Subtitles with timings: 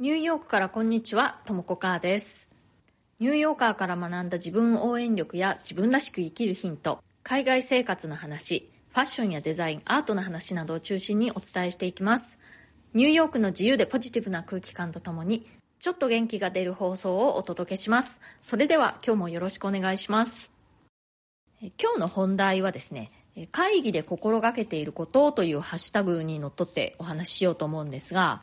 [0.00, 2.48] ニューヨークからこんにちは、ともこかーです。
[3.18, 12.40] ニューヨーカーから学んだ自分応援力や自分らしく生きるヒント、海外生活の話、ファッションやデザイン、アートの話などを中心にお伝えしていきます。
[12.94, 15.46] ニューヨークの自由でポジティブな空気感とともに、
[15.78, 18.22] ちょっと元気が出る放送をお届けします。
[18.40, 20.48] それでは今日もよろしくお願いします。
[21.60, 23.12] 今日の本題はですね、
[23.52, 28.42] 会議で心がけていることというハッシュタグにのっとってお話ししようと思うんですが、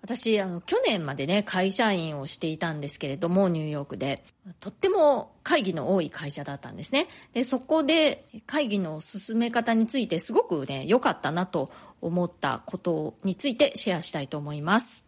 [0.00, 4.24] 私、あの、去年までね、会社員をしていたんですけれども、ニューヨークで。
[4.60, 7.08] とっても会議の多い会社だったんですね。
[7.34, 15.04] で、そこで会議の進め方についてすごくね、良かったなと思ったことについてシェアしたいと思います。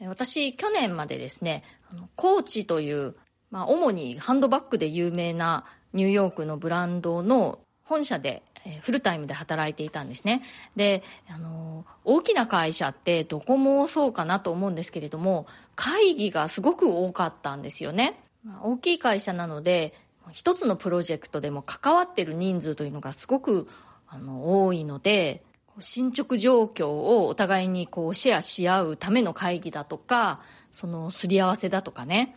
[0.00, 3.16] 私、去年までですね、あのコーチという、
[3.50, 8.42] まあ、主にハンドバッグで有名なニューヨークのブランドの本社で
[8.82, 10.42] フルタイムで働いていたんですね。
[10.76, 11.58] で、あのー
[12.04, 18.18] 大きな会社ってどこもそうかなと思うんですけれども、会議がすごく多かったんですよね。
[18.44, 19.92] まあ大きい会社なので、
[20.32, 23.66] 一つのプロジェクトでも関わってる人数というのがすごく
[24.08, 25.42] あの多いので、
[25.80, 30.40] 進捗状況をお互いにこうシェアし合うための会議だとか、
[30.72, 32.36] そのすり合わせだとかね。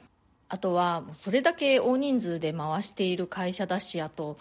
[0.50, 4.38] あとは、それだけ大人数で回している会社だし、あと、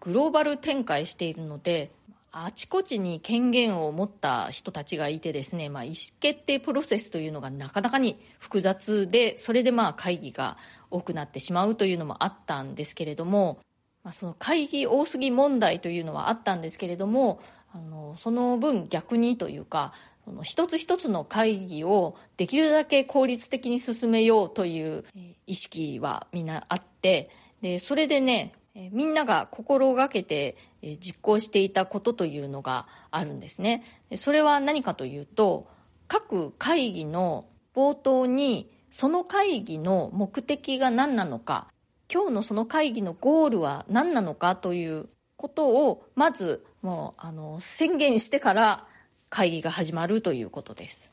[0.00, 1.90] グローバル展開しているので、
[2.30, 10.56] あちこちに権限を持った人たちがいてですね、まあ、意思決定プロセスというのがなかなかに複雑で、それでまあ会議が
[10.90, 13.58] 多くなってしまうというのもあったんですけれども、
[14.04, 17.40] まあ、その会議多すぎ問題というのはあったんですけれども、
[17.72, 19.92] あの、その分逆にというか、
[20.24, 25.04] その一つ一つの会議をできるだけ効率的に進めようという
[25.46, 27.30] 意識はみんなあって、
[27.62, 33.82] で、それでね、えみんなが心がけてえ実行していたことというのがあるんですね。
[34.14, 35.66] それは何かというと、
[36.06, 41.66] 各会議の冒頭にその会議の目的が何なのか、
[42.10, 48.86] 今日のその会議のゴールは何なのかということをまずもうあの宣言してから
[49.28, 51.10] 会議が始まるということです。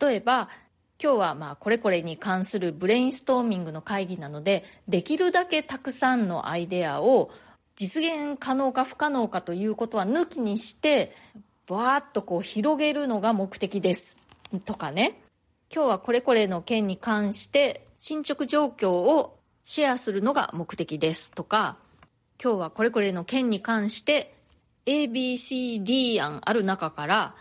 [0.00, 0.48] 例えば
[1.04, 7.30] 今日はまあこれこれに関するブレインストーミングの会議なのでできるだけたくさんのアイデアを
[7.76, 11.12] 実現可能か不可能かということは抜きにして
[11.66, 14.22] バーッとこう広げるのが目的です。
[14.64, 15.20] とかね。
[15.70, 21.32] 今日はこれこれの件に関して進捗状況をシェアするのが目的です。
[21.32, 21.76] とか
[22.42, 24.34] 今日はこれこれの件に関して
[24.86, 27.34] ABCD 案ある中から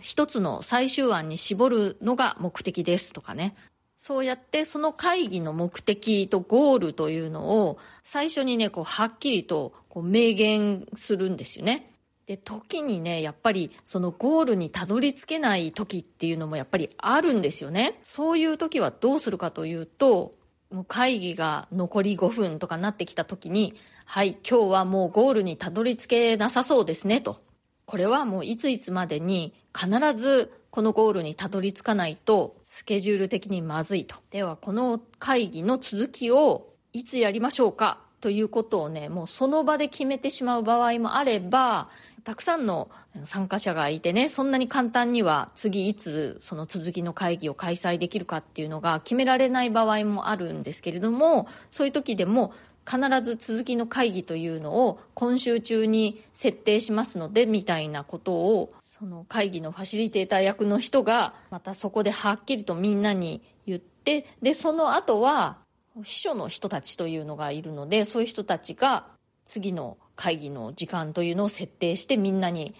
[0.00, 3.54] 一つの最終案に絞るのが目的ですとかね。
[3.96, 11.92] そうやってその会議の目的とゴールというのを最初にね、こうはっきりとこう明言するんですよね。
[12.24, 17.98] で、時にね、やっぱりそのゴールにたどり着けない時っていうのもやっぱりあるんですよね。
[18.02, 20.32] そういう時はどうするかというと、
[20.70, 23.74] もう会議が残り5分とかなってきた時に、
[24.06, 27.42] はい、今日はもうゴールにたどり着けなさそうですねと。
[27.90, 34.14] これはもういついつまでに必ずこのゴールにたどり着かないとスケジュール的にまずいと。
[34.30, 41.90] ではこの会議の続きをいつやりましょうかということをね、もうその場で決めてしまう場合もあれば、
[42.22, 42.90] たくさんの
[43.24, 52.52] 参加者がいてね、そんなに簡単には次いつその続きの会議を開催できるかっていうのが決められない場合もあるんですけれども、そういう時でも
[52.88, 65.58] 必ず続きの会議というのを今週中に設定しますのでみたいなことをその会議のファシリテーター役の人がまたそこではっきりとみんなに言ってでその後は
[66.02, 69.06] 秘書の人たちというのがいるのでそういう人たちが
[69.44, 72.74] 次の会議の時間というのを設定してみんなに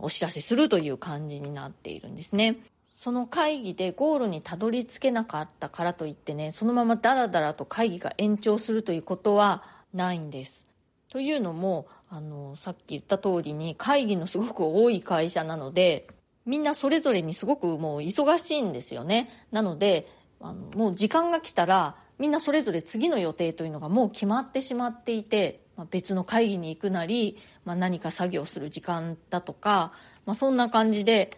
[0.00, 2.56] お知らせするという感じになっているんですね。
[3.02, 10.66] その会議でゴールにたどり着けなかったからといってね、そのままダラダラと会議が延長するということはないんです。
[11.10, 16.06] というのも、あの、さっき言った通りに会議のすごく多い会社なので、
[16.46, 19.28] みんなそれぞれにすごくもう忙しいんですよね。
[19.50, 20.06] なので、
[20.40, 29.90] あのもう時間が来たら、みんなそれぞれ次の予定というのがもう決まってしまっていて、まあ、別の会議に行くなり、まあ、何か作業する時間だとか、
[30.24, 31.30] まあ、そんな感じで、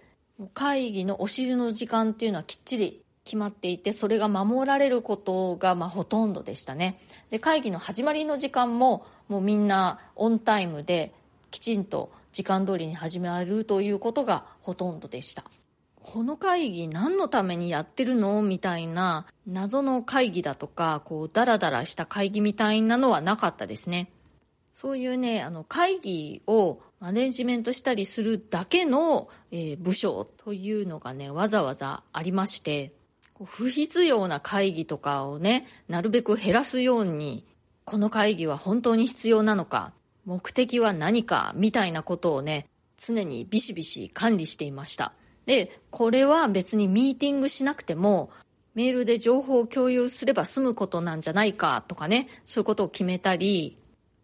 [0.53, 6.99] 会議のお尻の時間っていうのはきっちり決まっていてそれが守られることがまあほとんどでしたね。
[7.31, 11.13] で会議の始まりの時間ももうみんなオンタイムで
[11.51, 15.45] きちんと時間通りに始まるということがほとんどでした。
[16.03, 24.11] この会議何のためにやってるのみたいな謎の会議だとかこうダラダラした会議みたいなのはなかったですね。
[24.75, 32.93] そういうね、あの会議をマネジメントしたりするだけの、えー部署というのがね、わざわざありまして、
[33.45, 37.45] 不必要な会議とかをね、なるべく減らすように、
[37.85, 39.93] この会議は本当に必要なのか、
[40.25, 42.65] 目的は何か、みたいなことをね、
[42.97, 45.13] 常にビシビシ管理していました。
[45.45, 48.31] で、これは別にミーティングしなくても、
[48.75, 53.77] メールで情報を共有すれば済むことなんじゃないかとかね、そういうことを決めたり、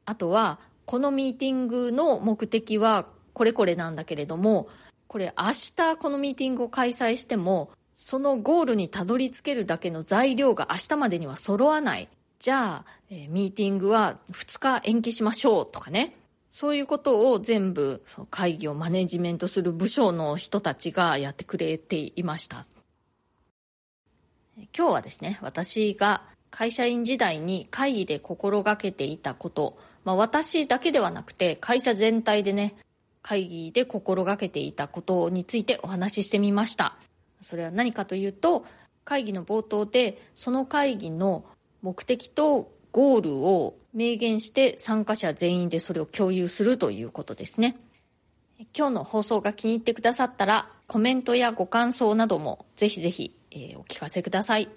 [0.06, 0.59] あとは、
[0.91, 4.69] このミーティングの目的はこれこれなんだけれども、
[5.07, 12.09] これ明日このミーティングを開催しても、そのゴールにたどり着けるだけの材料が明日までには揃わない。
[12.41, 16.17] じゃあ、え、ミーティングは2日延期しましょうとかね。
[16.51, 22.67] そういうことを全部会議をマネジメントする部署の人たちがやってくれていました。
[24.77, 32.75] 今日はですね、私が会社員時代に会議で心がけていたこと、まあ、私だけではなくて会社全体でね、
[33.23, 36.97] 会議で心がけていたことについてお話ししてみました。
[37.41, 38.64] それは何かというと、
[39.05, 41.44] 会議の冒頭でその会議の
[41.82, 47.76] 目的とゴールを明言して参加者全員でそれを共有するということですね。
[48.76, 54.69] 今日の放送が気に入ってくださったらコメントやご感想などもぜひぜひ、えお聞かせください。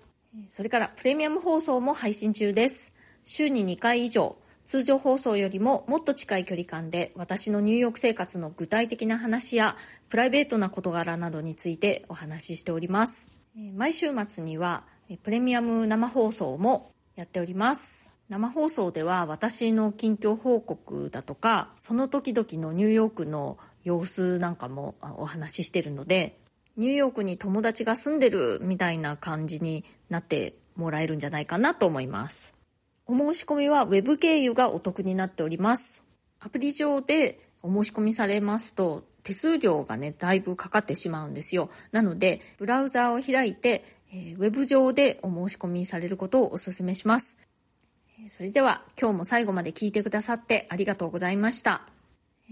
[0.47, 2.93] それからプレミアム放送も配信中です。
[3.25, 4.35] 週に2回以上、
[4.65, 9.75] 通常放送よりももっと近い距離感で私のニューヨーク生活の具体的な話や
[10.09, 13.29] プライベートな事柄などについてお話ししております。
[13.75, 14.83] 毎週末には
[15.21, 18.13] プレミアム生放送もやっております。
[18.29, 26.37] 生放送では私の近況報告だとかその時々のニューヨークの様子なんかもお話ししてるので
[26.77, 32.52] ニューヨークに友達が住んでるみたいな感じになってもらえるんじゃないかなと思います
[33.05, 36.03] お申し込みは Web 経由がお得になっております
[36.39, 43.83] アプリ上でお申し込みされますと手数料がねだいぶかかってしまうんですよなのでブラウザーを開いて
[44.15, 47.37] えー、ウェブ上でお申し込みされることをお勧めします。
[48.29, 51.81] それでは今日も最後まで聞いてくださってありがとうございました。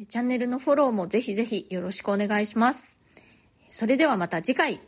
[0.09, 2.99] チャンネルのフォローもぜひぜひよろしくお願いします。
[3.69, 4.81] それではまた次回、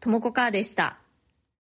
[0.00, 0.98] ともこかーでした。